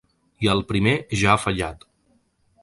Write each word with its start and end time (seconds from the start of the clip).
I 0.45 0.47
el 0.53 0.63
primer 0.71 0.95
ja 1.23 1.29
ha 1.35 1.37
fallat. 1.45 1.87